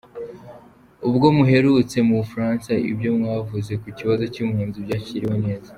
Ubwo 1.07 1.27
muherutse 1.37 1.97
mu 2.07 2.13
Bufaransa, 2.21 2.71
ibyo 2.91 3.09
mwavuze 3.17 3.71
ku 3.81 3.87
kibazo 3.97 4.23
cy’impunzi 4.33 4.79
byakiriwe 4.87 5.35
neza. 5.45 5.69